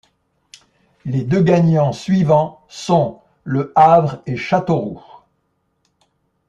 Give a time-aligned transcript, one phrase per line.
[1.05, 5.05] Les deux gagnants suivants sont Le Havre et Châteauroux.